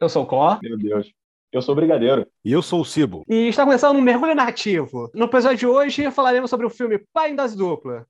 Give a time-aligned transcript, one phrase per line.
[0.00, 0.58] Eu sou o Cló.
[0.62, 1.12] Meu Deus.
[1.52, 2.26] Eu sou o Brigadeiro.
[2.42, 3.22] E eu sou o Cibo.
[3.28, 5.10] E está começando um mergulho narrativo.
[5.12, 8.06] No episódio de hoje falaremos sobre o filme Pai em Dose Dupla.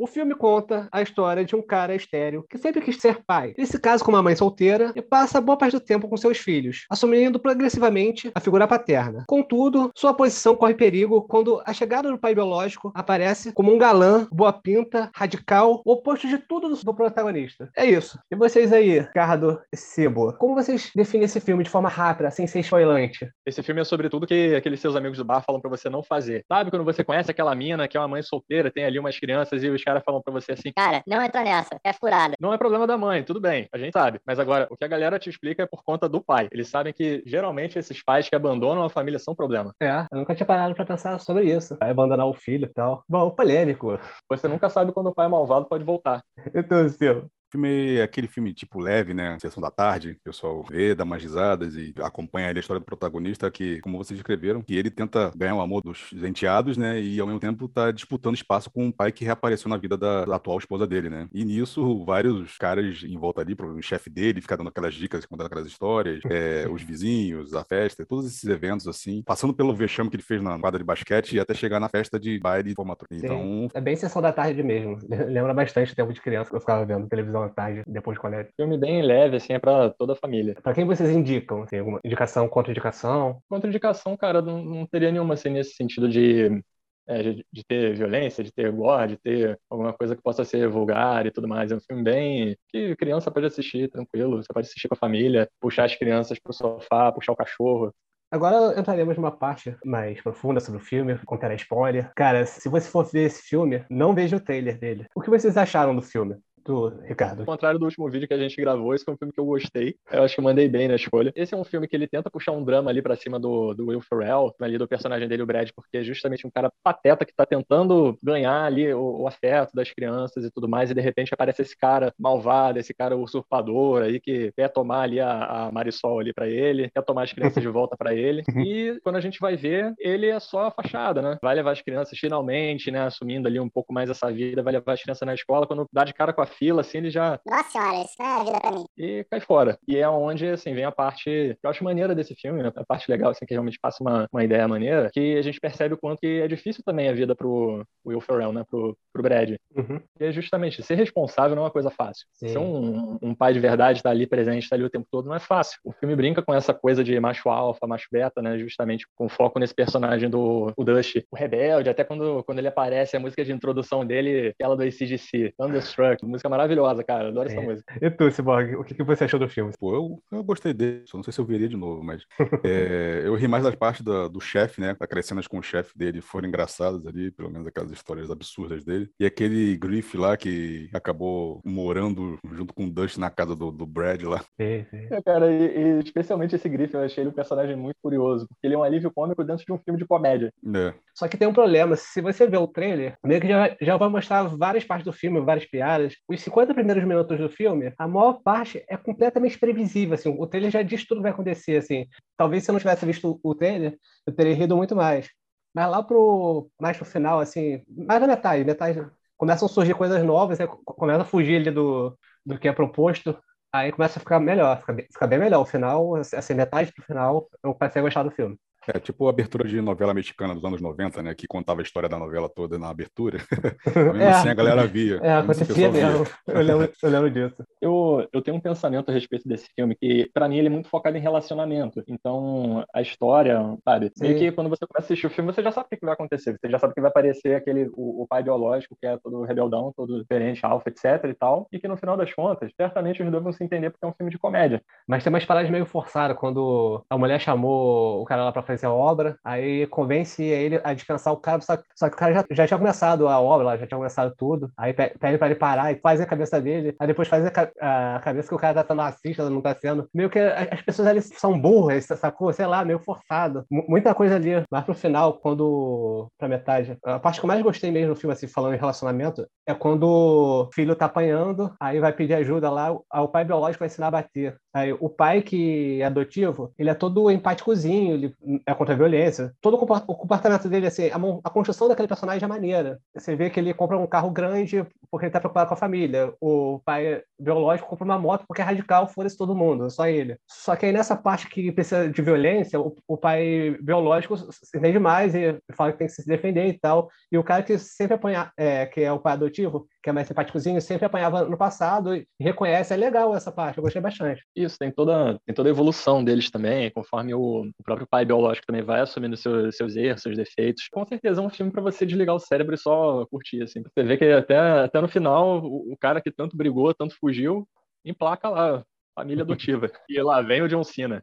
[0.00, 3.52] O filme conta a história de um cara estéreo que sempre quis ser pai.
[3.54, 6.38] Ele se casa com uma mãe solteira e passa boa parte do tempo com seus
[6.38, 9.26] filhos, assumindo progressivamente a figura paterna.
[9.28, 14.26] Contudo, sua posição corre perigo quando a chegada do pai biológico aparece como um galã,
[14.32, 17.68] boa pinta, radical, oposto de tudo do protagonista.
[17.76, 18.18] É isso.
[18.30, 22.46] E vocês aí, Ricardo e Sebo, como vocês definem esse filme de forma rápida, sem
[22.46, 23.30] ser spoilante?
[23.44, 26.02] Esse filme é sobre tudo que aqueles seus amigos do bar falam para você não
[26.02, 26.42] fazer.
[26.48, 29.62] Sabe quando você conhece aquela mina que é uma mãe solteira, tem ali umas crianças
[29.62, 32.34] e os caras falam pra você assim: Cara, não entra nessa, é furada.
[32.40, 34.20] Não é problema da mãe, tudo bem, a gente sabe.
[34.24, 36.48] Mas agora, o que a galera te explica é por conta do pai.
[36.52, 39.74] Eles sabem que geralmente esses pais que abandonam a família são problema.
[39.80, 41.76] É, eu nunca tinha parado pra pensar sobre isso.
[41.78, 43.02] Vai abandonar o filho e tal.
[43.08, 43.98] Bom, polêmico.
[44.28, 46.22] Você nunca sabe quando o pai malvado pode voltar.
[46.54, 47.28] Então, seu.
[47.50, 49.38] Filme é aquele filme tipo leve, né?
[49.40, 52.84] Sessão da tarde, o pessoal vê, dá umas risadas e acompanha ali a história do
[52.84, 57.00] protagonista, que, como vocês descreveram, que ele tenta ganhar o amor dos enteados, né?
[57.00, 60.24] E ao mesmo tempo tá disputando espaço com um pai que reapareceu na vida da,
[60.24, 61.28] da atual esposa dele, né?
[61.32, 65.46] E nisso, vários caras em volta ali, o chefe dele, fica dando aquelas dicas, contando
[65.46, 70.16] aquelas histórias, é, os vizinhos, a festa, todos esses eventos, assim, passando pelo vexame que
[70.16, 73.08] ele fez na quadra de basquete e até chegar na festa de baile de formatura.
[73.12, 74.98] Então, É bem sessão da tarde mesmo.
[75.08, 78.20] Lembra bastante o tempo de criança que eu ficava vendo televisão à tarde, depois do
[78.20, 78.52] colégio.
[78.56, 80.54] Filme bem leve, assim, é pra toda a família.
[80.62, 81.66] Pra quem vocês indicam?
[81.66, 83.40] Tem alguma indicação, contraindicação?
[83.48, 86.62] Contraindicação, cara, não, não teria nenhuma assim nesse sentido de,
[87.06, 90.68] é, de, de ter violência, de ter gore, de ter alguma coisa que possa ser
[90.68, 91.72] vulgar e tudo mais.
[91.72, 95.48] É um filme bem que criança pode assistir tranquilo, você pode assistir com a família,
[95.60, 97.92] puxar as crianças pro sofá, puxar o cachorro.
[98.32, 102.12] Agora entraremos numa parte mais profunda sobre o filme, contar spoiler.
[102.14, 105.06] Cara, se você for ver esse filme, não veja o trailer dele.
[105.16, 106.36] O que vocês acharam do filme?
[106.64, 107.40] Do Ricardo?
[107.40, 109.44] Ao contrário do último vídeo que a gente gravou, esse foi um filme que eu
[109.44, 109.94] gostei.
[110.10, 111.32] Eu acho que eu mandei bem na escolha.
[111.34, 113.86] Esse é um filme que ele tenta puxar um drama ali pra cima do, do
[113.86, 117.34] Will Ferrell, ali do personagem dele, o Brad, porque é justamente um cara pateta que
[117.34, 121.32] tá tentando ganhar ali o, o afeto das crianças e tudo mais, e de repente
[121.32, 126.20] aparece esse cara malvado, esse cara usurpador aí que quer tomar ali a, a Marisol
[126.20, 128.42] ali pra ele, quer tomar as crianças de volta pra ele.
[128.56, 131.38] E quando a gente vai ver, ele é só a fachada, né?
[131.42, 133.00] Vai levar as crianças finalmente, né?
[133.00, 135.66] Assumindo ali um pouco mais essa vida, vai levar as crianças na escola.
[135.66, 138.40] Quando dá de cara com a fila, assim, ele já Nossa senhora, isso não é
[138.40, 138.84] a vida pra mim.
[138.98, 139.78] e cai fora.
[139.88, 142.70] E é onde, assim, vem a parte que eu acho maneira desse filme, né?
[142.76, 145.94] A parte legal, assim, que realmente passa uma, uma ideia maneira, que a gente percebe
[145.94, 148.64] o quanto que é difícil também a vida pro Will Ferrell, né?
[148.68, 149.54] Pro, pro Brad.
[149.74, 150.00] Uhum.
[150.18, 152.26] E é justamente, ser responsável não é uma coisa fácil.
[152.34, 152.48] Sim.
[152.48, 155.34] Ser um, um pai de verdade, estar ali presente, estar ali o tempo todo, não
[155.34, 155.78] é fácil.
[155.84, 158.58] O filme brinca com essa coisa de macho alfa, macho beta, né?
[158.58, 163.16] Justamente com foco nesse personagem do o Dusty, o rebelde, até quando, quando ele aparece,
[163.16, 167.62] a música de introdução dele, aquela do ACDC, Thunderstruck, música maravilhosa, cara, adoro essa É.
[167.62, 167.94] música.
[168.00, 169.72] E tu, Cyborg, o que que você achou do filme?
[169.78, 172.24] pô, eu, eu gostei dele, só não sei se eu veria de novo, mas
[172.64, 174.96] é, eu ri mais das partes da- do chefe, né?
[174.98, 179.10] Aquelas cenas com o chefe dele foram engraçadas ali, pelo menos aquelas histórias absurdas dele.
[179.20, 183.86] E aquele Griff lá que acabou morando junto com o Dust na casa do, do
[183.86, 184.40] Brad lá.
[184.60, 185.06] Sim, sim.
[185.10, 188.66] É, cara, e, e especialmente esse Griffin, eu achei ele um personagem muito curioso, porque
[188.66, 190.52] ele é um alívio cômico dentro de um filme de comédia.
[190.74, 193.96] É, Só que tem um problema, se você ver o trailer, meio que já, já
[193.96, 196.14] vai mostrar várias partes do filme, várias piadas.
[196.30, 200.70] Os 50 primeiros minutos do filme, a maior parte é completamente previsível, assim, o trailer
[200.70, 202.06] já diz tudo que vai acontecer, assim.
[202.36, 205.28] Talvez se eu não tivesse visto o trailer, eu teria rido muito mais.
[205.74, 209.00] Mas lá pro, mais pro final, assim, mais da metade, metade,
[209.36, 210.66] começam a surgir coisas novas, né?
[210.68, 212.16] Co- começa a fugir ali do,
[212.46, 213.36] do que é proposto,
[213.72, 215.60] aí começa a ficar melhor, fica bem, fica bem melhor.
[215.62, 218.56] O final, assim, metade pro final, eu passei a gostar do filme.
[218.88, 221.34] É tipo a abertura de novela mexicana dos anos 90, né?
[221.34, 223.38] Que contava a história da novela toda na abertura.
[223.94, 224.28] Mesmo É.
[224.30, 225.16] assim a galera via.
[225.22, 226.26] É, assim, acontecia mesmo.
[226.46, 227.56] Eu lembro, eu lembro disso.
[227.80, 230.88] Eu, eu tenho um pensamento a respeito desse filme que, pra mim, ele é muito
[230.90, 232.02] focado em relacionamento.
[232.06, 234.12] Então, a história, sabe?
[234.20, 236.04] Meio que quando você começa a assistir o filme, você já sabe o que que
[236.04, 236.58] vai acontecer.
[236.60, 239.94] Você já sabe que vai aparecer aquele, o, o pai biológico, que é todo rebeldão,
[239.96, 241.66] todo diferente, alfa, etc e tal.
[241.72, 244.12] E que no final das contas, certamente os dois vão se entender porque é um
[244.14, 244.82] filme de comédia.
[245.08, 248.86] Mas tem umas paradas meio forçadas quando a mulher chamou o cara lá pra fazer
[248.86, 252.44] a obra, aí convence ele a dispensar o cara, só, só que o cara já,
[252.50, 254.70] já tinha começado a obra, lá, já tinha começado tudo.
[254.76, 257.44] Aí pe- pede pra ele parar e faz a cabeça dele, aí depois faz
[257.80, 260.08] a, a cabeça que o cara tá sendo racista, não tá sendo.
[260.14, 262.52] Meio que as pessoas ali são burras, sacou?
[262.52, 263.64] Sei lá, meio forçado.
[263.70, 264.50] Mu- Muita coisa ali.
[264.70, 266.30] Mas pro final, quando.
[266.38, 266.96] pra metade.
[267.04, 270.04] A parte que eu mais gostei mesmo no filme, assim, falando em relacionamento, é quando
[270.06, 274.10] o filho tá apanhando, aí vai pedir ajuda lá, o pai biológico vai ensinar a
[274.10, 274.56] bater.
[274.74, 278.34] Aí o pai que é adotivo, ele é todo empáticozinho, ele
[278.66, 279.52] é contra a violência.
[279.60, 281.10] Todo o comportamento dele, assim,
[281.44, 283.00] a, construção daquele personagem é maneira.
[283.14, 286.32] Você vê que ele compra um carro grande porque ele tá preocupado com a família.
[286.40, 290.36] O pai biológico compra uma moto porque é radical, foda-se todo mundo, só ele.
[290.48, 294.98] Só que aí nessa parte que precisa de violência, o, o pai biológico se entende
[294.98, 297.08] mais e fala que tem que se defender e tal.
[297.30, 300.26] E o cara que sempre apanha, é, que é o pai adotivo, que é mais
[300.26, 302.92] simpáticozinho, sempre apanhava no passado e reconhece.
[302.92, 304.42] É legal essa parte, eu gostei bastante.
[304.56, 308.66] Isso, tem toda, tem toda a evolução deles também, conforme o, o próprio pai biológico
[308.66, 310.88] também vai assumindo seus, seus erros, seus defeitos.
[310.90, 313.82] Com certeza é um filme para você desligar o cérebro e só curtir, assim.
[313.82, 317.68] Você vê que até, até no final, o, o cara que tanto brigou, tanto fugiu,
[318.04, 319.90] emplaca lá, família adotiva.
[320.08, 321.22] e lá vem o John Cena.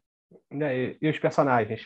[0.52, 1.86] E, e os personagens?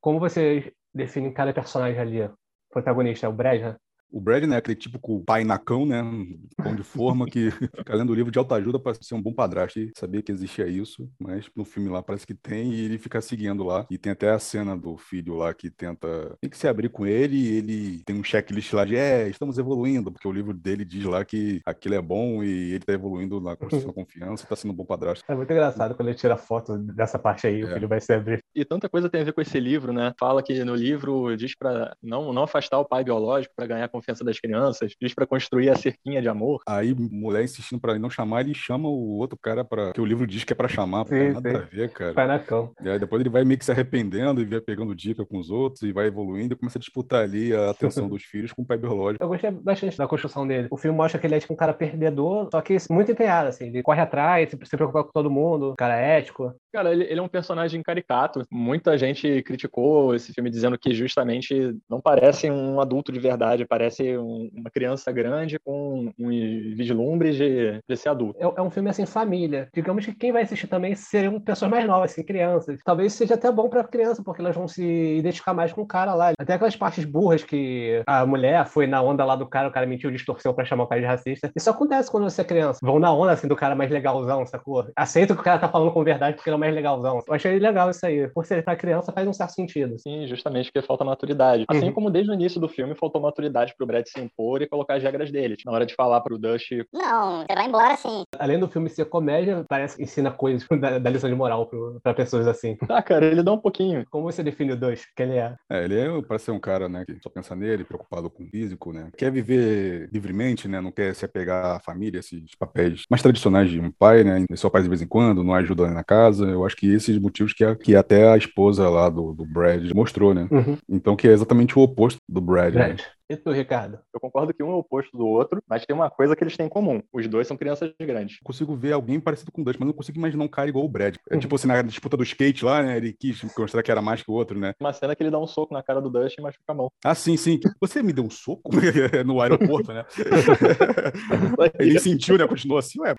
[0.00, 2.22] Como vocês definem cada personagem ali?
[2.22, 2.34] O
[2.70, 3.76] protagonista é o Brad, né?
[4.10, 7.50] O Brad, né, aquele tipo com o pai nacão, né, um pão de forma que
[7.76, 10.66] fica lendo o livro de autoajuda para ser um bom padrasto e sabia que existia
[10.66, 13.86] isso, mas no filme lá parece que tem e ele fica seguindo lá.
[13.90, 17.06] E tem até a cena do filho lá que tenta tem que se abrir com
[17.06, 20.84] ele e ele tem um checklist lá de é, estamos evoluindo, porque o livro dele
[20.84, 24.48] diz lá que aquilo é bom e ele tá evoluindo na construção da confiança e
[24.48, 25.24] tá sendo um bom padrasto.
[25.28, 27.64] É muito engraçado quando ele tira foto dessa parte aí, é.
[27.64, 28.42] o filho vai se abrir.
[28.54, 30.14] E tanta coisa tem a ver com esse livro, né?
[30.18, 34.24] Fala que no livro diz para não, não afastar o pai biológico para ganhar confiança
[34.24, 36.60] das crianças, diz para construir a cerquinha de amor.
[36.66, 40.26] Aí, mulher insistindo para não chamar, ele chama o outro cara para que o livro
[40.26, 41.56] diz que é para chamar, sim, nada sim.
[41.56, 42.14] a ver, cara.
[42.14, 42.72] Panacão.
[42.82, 45.50] E aí depois ele vai meio que se arrependendo e vai pegando dica com os
[45.50, 48.66] outros e vai evoluindo e começa a disputar ali a atenção dos filhos com o
[48.66, 49.22] pai biológico.
[49.22, 50.68] Eu gostei bastante da construção dele.
[50.70, 53.66] O filme mostra que ele é tipo um cara perdedor, só que muito empenhado, assim.
[53.66, 56.54] Ele corre atrás, se preocupa com todo mundo, cara ético.
[56.72, 58.42] Cara, ele, ele, é um personagem caricato.
[58.50, 64.18] Muita gente criticou esse filme dizendo que justamente não parece um adulto de verdade, parece
[64.18, 66.28] um, uma criança grande com um
[66.76, 68.38] vislumbre de, de ser adulto.
[68.38, 69.68] É, é, um filme assim, família.
[69.74, 72.78] Digamos que quem vai assistir também seriam pessoas mais novas, assim, crianças.
[72.84, 76.14] Talvez seja até bom pra criança, porque elas vão se identificar mais com o cara
[76.14, 76.32] lá.
[76.38, 79.86] Até aquelas partes burras que a mulher foi na onda lá do cara, o cara
[79.86, 81.50] mentiu, distorceu pra chamar o cara de racista.
[81.56, 82.78] Isso acontece quando você é criança.
[82.82, 84.86] Vão na onda, assim, do cara mais legalzão, sacou?
[84.94, 87.22] Aceita que o cara tá falando com verdade, porque ele mais legalzão.
[87.26, 88.28] Eu achei legal isso aí.
[88.28, 89.98] Por ser pra criança, faz um certo sentido.
[89.98, 91.64] Sim, justamente porque falta maturidade.
[91.68, 91.92] Assim uhum.
[91.92, 95.02] como desde o início do filme faltou maturidade pro Brad se impor e colocar as
[95.02, 95.56] regras dele.
[95.64, 96.70] Na hora de falar pro Dust.
[96.92, 98.22] Não, você vai embora sim.
[98.38, 102.00] Além do filme ser comédia, parece que ensina coisas da, da lição de moral pro,
[102.02, 102.76] pra pessoas assim.
[102.88, 104.04] Ah, cara, ele dá um pouquinho.
[104.10, 105.04] Como você define o Dust?
[105.14, 105.54] Que ele é?
[105.70, 108.48] É, ele é, parece ser um cara, né, que só pensa nele, preocupado com o
[108.48, 109.10] físico, né?
[109.16, 110.80] Quer viver livremente, né?
[110.80, 114.44] Não quer se apegar à família, esses papéis mais tradicionais de um pai, né?
[114.54, 116.47] Só pai de vez em quando, não ajuda na casa.
[116.52, 119.90] Eu acho que esses motivos que, a, que até a esposa lá do, do Brad
[119.92, 120.48] mostrou, né?
[120.50, 120.76] Uhum.
[120.88, 122.74] Então, que é exatamente o oposto do Brad.
[122.74, 122.86] Né?
[122.86, 122.98] Brad.
[122.98, 123.04] Né?
[123.30, 123.98] E tu, Ricardo?
[124.12, 126.56] Eu concordo que um é o oposto do outro, mas tem uma coisa que eles
[126.56, 127.02] têm em comum.
[127.12, 128.38] Os dois são crianças grandes.
[128.42, 130.88] Consigo ver alguém parecido com o Dust, mas não consigo imaginar um cara igual o
[130.88, 131.16] Brad.
[131.30, 131.40] É uhum.
[131.40, 132.96] tipo assim, na disputa do skate lá, né?
[132.96, 134.72] Ele quis mostrar que era mais que o outro, né?
[134.80, 136.90] Uma cena que ele dá um soco na cara do Dust e machuca a mão.
[137.04, 137.60] Ah, sim, sim.
[137.78, 138.70] Você me deu um soco
[139.26, 140.06] no aeroporto, né?
[141.78, 142.46] ele sentiu, né?
[142.46, 143.14] Continuou assim, ué.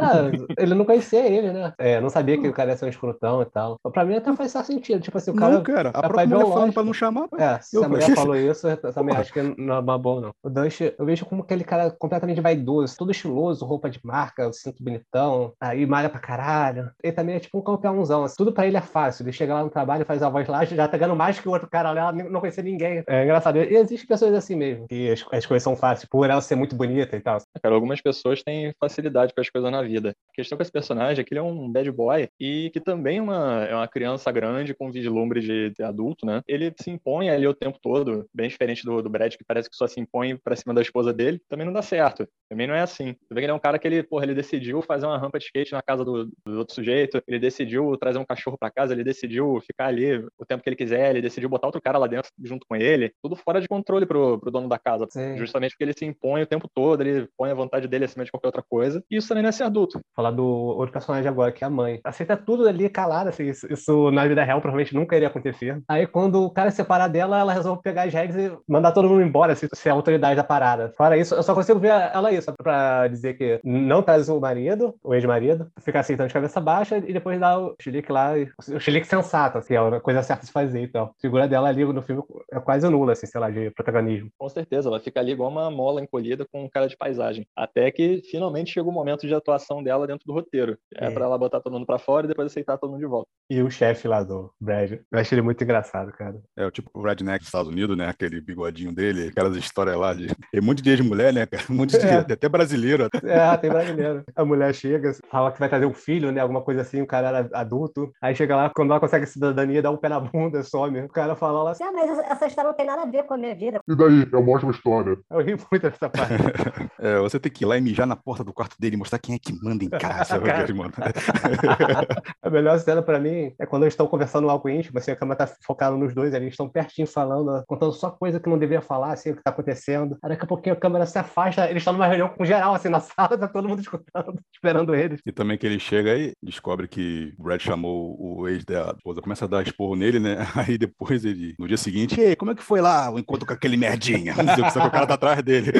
[0.00, 0.22] ah,
[0.58, 1.72] ele não conhecia ele, né?
[1.78, 3.78] É, não sabia que o cara ia ser um escrutão e tal.
[3.92, 5.00] Pra mim até faz sentido.
[5.00, 5.54] Tipo assim, o cara.
[5.54, 5.92] Não, cara.
[5.94, 7.28] A é própria mulher falando pra não chamar.
[7.38, 10.34] É, se eu, a mulher falou isso, também acho que não é uma boa, não.
[10.42, 14.82] O Dust, eu vejo como aquele cara completamente vaidoso, todo estiloso, roupa de marca, cinto
[14.82, 16.90] bonitão, aí malha pra caralho.
[17.02, 19.24] Ele também é tipo um campeãozão, assim, tudo pra ele é fácil.
[19.24, 21.52] Ele chega lá no trabalho, faz a voz lá, já tá ganhando mais que o
[21.52, 23.02] outro cara lá, não conhecer ninguém.
[23.06, 23.58] É engraçado.
[23.58, 26.76] E existem pessoas assim mesmo, que as, as coisas são fáceis, por ela ser muito
[26.76, 27.38] bonita e tal.
[27.62, 30.10] Cara, algumas pessoas têm facilidade com as coisas na vida.
[30.10, 33.18] A questão com esse personagem é que ele é um bad boy e que também
[33.18, 36.42] é uma, é uma criança grande com vislumbre de, de adulto, né?
[36.46, 39.76] Ele se impõe ali o tempo todo, bem diferente do, do Brad, que parece que
[39.76, 42.26] só se impõe pra cima da esposa dele, também não dá certo.
[42.48, 43.14] Também não é assim.
[43.28, 45.38] Você vê que ele é um cara que ele, porra, ele decidiu fazer uma rampa
[45.38, 48.92] de skate na casa do, do outro sujeito, ele decidiu trazer um cachorro para casa,
[48.92, 52.06] ele decidiu ficar ali o tempo que ele quiser, ele decidiu botar outro cara lá
[52.06, 55.06] dentro junto com ele, tudo fora de controle pro, pro dono da casa.
[55.10, 55.36] Sim.
[55.36, 58.30] Justamente porque ele se impõe o tempo todo, ele põe a vontade dele acima de
[58.30, 59.02] qualquer outra coisa.
[59.10, 60.00] E isso também não é ser adulto.
[60.14, 62.00] Falar do outro personagem agora, que é a mãe.
[62.04, 65.80] Aceita tudo ali calada, assim, isso, isso na vida real provavelmente nunca iria acontecer.
[65.88, 69.08] Aí quando o cara se separar dela, ela resolve pegar as regras e mandar todo
[69.08, 70.92] mundo embora, assim, ser a autoridade da parada.
[70.96, 74.94] Fora isso, eu só consigo ver ela isso, pra dizer que não traz o marido,
[75.02, 78.32] o ex-marido, ficar aceitando de cabeça baixa e depois dar o chilique lá,
[78.68, 81.04] o chilique sensato, assim, é a coisa certa de se fazer então.
[81.04, 84.30] A figura dela ali no filme é quase nula, assim, sei lá, de protagonismo.
[84.38, 87.46] Com certeza, ela fica ali igual uma mola encolhida com um cara de paisagem.
[87.56, 90.76] Até que finalmente chega o momento de atuação dela dentro do roteiro.
[90.96, 91.10] É, é.
[91.10, 93.28] pra ela botar todo mundo pra fora e depois aceitar todo mundo de volta.
[93.48, 96.40] E o chefe lá do Brad, eu achei ele muito engraçado, cara.
[96.56, 98.08] É, o tipo o redneck dos Estados Unidos, né?
[98.08, 100.28] Aquele bigodinho dele, aquelas histórias lá de.
[100.52, 101.64] E muito dia de mulher, né, cara?
[101.68, 102.24] Muito dia.
[102.24, 103.08] tem até brasileiro.
[103.24, 104.24] É, tem brasileiro.
[104.34, 106.40] A mulher chega, fala que vai trazer um filho, né?
[106.40, 108.10] Alguma coisa assim, o cara era adulto.
[108.20, 111.00] Aí chega lá, quando ela consegue cidadania, dá um pé na bunda, some.
[111.00, 113.34] O cara fala lá assim, Ah, mas essa história não tem nada a ver com
[113.34, 113.80] a minha vida.
[113.88, 114.26] E daí?
[114.32, 115.16] É uma ótima história.
[115.30, 116.30] eu ri muito dessa parte.
[116.98, 119.18] É, você tem que ir lá e mijar na porta do quarto dele e mostrar
[119.18, 122.06] quem é que manda em casa, Cara.
[122.42, 125.38] A melhor cena pra mim é quando eles estão conversando algo íntimo, assim, a câmera
[125.38, 129.12] tá focada nos dois, eles estão pertinho falando, contando só coisa que não devia falar,
[129.12, 130.18] assim, o que tá acontecendo.
[130.22, 132.88] Aí daqui a pouquinho a câmera se afasta, eles estão numa reunião com geral, assim,
[132.88, 135.20] na sala, tá todo mundo escutando, esperando eles.
[135.24, 139.20] E também que ele chega aí, descobre que o Brad chamou o ex da esposa,
[139.20, 140.38] começa a dar esporro nele, né?
[140.56, 143.52] Aí depois ele, no dia seguinte, ei, como é que foi lá o encontro com
[143.52, 144.34] aquele merdinha?
[144.34, 145.70] Não sei o que, só que o cara tá atrás dele.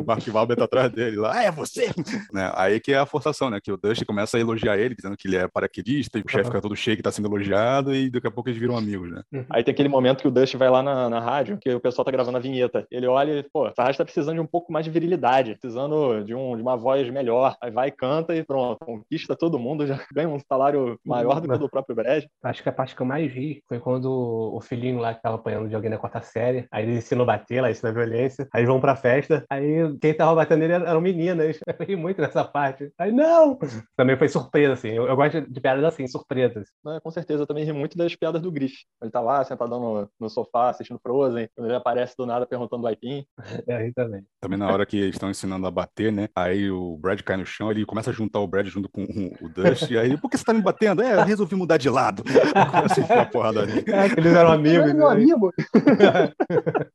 [0.00, 1.90] o Mark Wahlberg tá atrás dele lá, ah, é você?
[2.32, 2.50] Né?
[2.54, 3.60] Aí que é a forçação, né?
[3.62, 6.46] Que o Dusty começa a elogiar ele, dizendo que ele é paraquedista, e o chefe
[6.46, 9.22] fica todo cheio que tá sendo elogiado, e daqui a pouco eles viram amigos, né?
[9.50, 12.04] Aí tem aquele momento que o Dust vai lá na, na rádio, que o pessoal
[12.04, 12.86] tá gravando a vinheta.
[12.90, 16.34] Ele olha e, pô, rádio tá precisando de um pouco mais de virilidade, precisando de,
[16.34, 17.56] um, de uma voz melhor.
[17.62, 21.54] Aí vai, canta e pronto, conquista todo mundo, já ganha um salário maior do que
[21.54, 22.24] o do próprio Brad.
[22.42, 25.36] Acho que a parte que eu mais ri foi quando o filhinho lá que tava
[25.36, 28.48] apanhando de alguém na quarta série, aí eles ensinam a bater lá, ensinam a violência,
[28.52, 31.58] aí vão pra festa, aí quem tava batendo nele eram meninas.
[31.82, 32.92] Eu ri muito nessa parte.
[32.98, 33.58] Aí, não!
[33.96, 34.90] Também foi surpresa, assim.
[34.90, 36.68] Eu, eu gosto de piadas assim, surpresas.
[36.84, 38.84] Né, com certeza, eu também ri muito das piadas do Griff.
[39.00, 42.82] Ele tá lá, sentadão no, no sofá, assistindo Frozen, quando ele aparece do nada perguntando
[42.82, 43.24] do Aipim.
[43.68, 44.24] É, aí também.
[44.40, 46.28] Também na hora que eles estão ensinando a bater, né?
[46.34, 49.48] Aí o Brad cai no chão, ele começa a juntar o Brad junto com o
[49.48, 51.02] Dusty, e aí, por que você tá me batendo?
[51.02, 52.24] É, eu resolvi mudar de lado.
[52.72, 53.82] Começa a enfiar porrada ali.
[53.92, 54.82] É, que eles eram amigos.
[54.82, 55.52] Ele é meu amigo,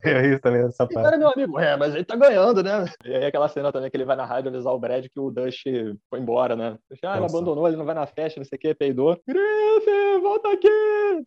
[0.03, 1.07] Eu ri também nessa ele parte.
[1.07, 1.59] era meu amigo.
[1.59, 2.85] É, mas ele tá ganhando, né?
[3.05, 5.29] E aí aquela cena também que ele vai na rádio avisar o Brad que o
[5.31, 5.63] Dust
[6.09, 6.77] foi embora, né?
[7.03, 7.37] Ah, ele Nossa.
[7.37, 9.19] abandonou, ele não vai na festa, não sei o que, peidou.
[9.27, 10.67] Griff, volta aqui!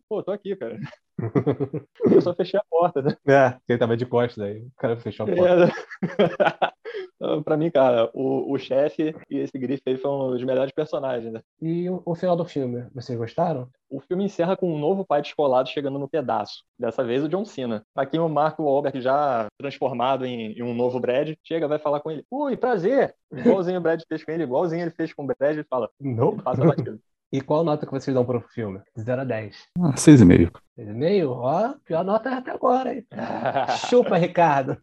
[0.09, 0.77] Pô, tô aqui, cara.
[2.11, 3.15] Eu só fechei a porta, né?
[3.27, 4.59] É, ele tava de costas aí.
[4.59, 5.73] O cara fechou a porta.
[7.21, 7.39] É.
[7.41, 11.41] pra mim, cara, o, o chefe e esse Griff aí foram os melhores personagens, né?
[11.61, 13.69] E o, o final do filme, vocês gostaram?
[13.89, 16.63] O filme encerra com um novo pai descolado chegando no pedaço.
[16.79, 17.83] Dessa vez o John Cena.
[17.95, 22.09] Aqui o Marco Wahlberg já transformado em, em um novo Brad, chega, vai falar com
[22.11, 22.25] ele.
[22.31, 23.15] Ui, prazer!
[23.31, 26.37] Igualzinho o Brad fez com ele, igualzinho ele fez com o Brad, ele fala, Não.
[26.37, 26.99] passa batido.
[27.31, 28.81] E qual nota que vocês dão pro filme?
[28.95, 29.67] De 0 a 10.
[29.79, 30.51] Ah, seis e meio.
[30.77, 31.29] 6,5?
[31.29, 33.05] Ó, pior nota até agora, hein?
[33.89, 34.77] Chupa, Ricardo.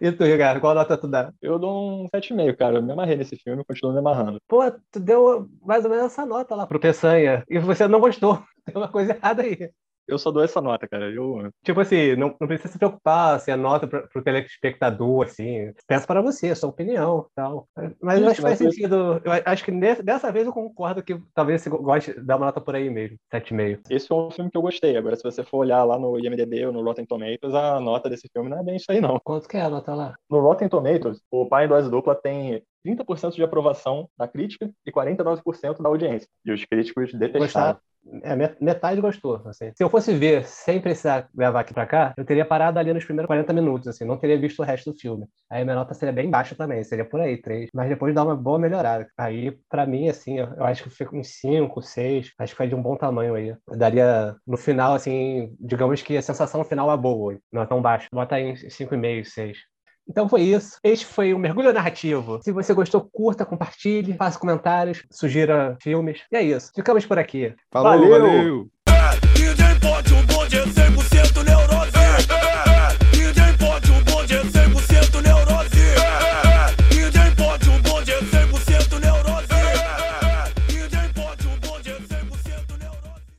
[0.00, 1.32] E tu, Ricardo, qual nota tu dá?
[1.40, 2.78] Eu dou um 7,5, cara.
[2.78, 4.40] Eu me amarrei nesse filme, continuo me amarrando.
[4.48, 7.44] Pô, tu deu mais ou menos essa nota lá pro Peçanha.
[7.48, 8.42] E você não gostou.
[8.66, 9.70] Tem uma coisa errada aí.
[10.12, 11.10] Eu só dou essa nota, cara.
[11.10, 15.72] Eu, Tipo assim, não, não precisa se preocupar se a nota pro, pro telespectador, assim.
[15.86, 17.66] Peço para você, sua opinião tal.
[18.00, 19.20] Mas eu Isso, acho que faz mas- sentido.
[19.24, 22.46] Eu acho que nesse- dessa vez eu concordo que talvez você goste de dar uma
[22.46, 23.16] nota por aí mesmo.
[23.30, 23.82] 7,5.
[23.90, 24.96] esse foi um filme que eu gostei.
[24.96, 28.28] Agora, se você for olhar lá no IMDB ou no Rotten Tomatoes, a nota desse
[28.32, 29.18] filme não é bem isso aí, não.
[29.24, 30.14] Quanto que é a nota lá?
[30.30, 34.90] No Rotten Tomatoes, o Pai em Dose Dupla tem 30% de aprovação da crítica e
[34.90, 36.28] 49% da audiência.
[36.44, 37.72] E os críticos detestaram.
[37.74, 37.80] Gostar?
[38.24, 39.70] É, met- metade gostou, assim.
[39.76, 43.04] Se eu fosse ver sem precisar gravar aqui pra cá, eu teria parado ali nos
[43.04, 45.26] primeiros 40 minutos, assim, não teria visto o resto do filme.
[45.48, 47.70] Aí minha nota seria bem baixa também, seria por aí, 3.
[47.72, 49.06] Mas depois dá uma boa melhorada.
[49.16, 52.66] Aí, pra mim, assim, eu eu acho que fica uns 5, 6, acho que foi
[52.68, 53.48] de um bom tamanho aí.
[53.68, 57.80] Eu daria, no final, assim, digamos que a sensação final é boa, não é tão
[57.80, 58.08] baixa.
[58.12, 59.71] Bota aí uns 5,5, 6.
[60.08, 60.78] Então foi isso.
[60.82, 62.40] Este foi o Mergulho Narrativo.
[62.42, 66.20] Se você gostou, curta, compartilhe, faça comentários, sugira filmes.
[66.30, 66.70] E é isso.
[66.74, 67.54] Ficamos por aqui.
[67.70, 68.10] Falou, Valeu!
[68.10, 68.70] valeu.